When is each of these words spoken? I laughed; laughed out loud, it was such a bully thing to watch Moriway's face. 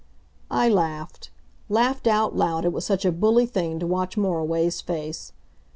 I 0.49 0.67
laughed; 0.67 1.29
laughed 1.69 2.07
out 2.07 2.35
loud, 2.35 2.65
it 2.65 2.73
was 2.73 2.83
such 2.83 3.05
a 3.05 3.11
bully 3.11 3.45
thing 3.45 3.77
to 3.77 3.85
watch 3.85 4.17
Moriway's 4.17 4.81
face. 4.81 5.31